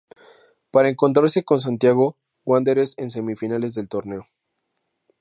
Para 0.71 0.89
encontrarse 0.89 1.43
con 1.43 1.59
Santiago 1.59 2.17
Wanderers 2.43 2.97
en 2.97 3.11
semifinales 3.11 3.75
del 3.75 3.87
torneo. 3.87 4.25